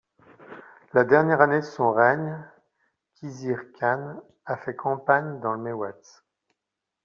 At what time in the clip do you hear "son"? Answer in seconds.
1.63-1.91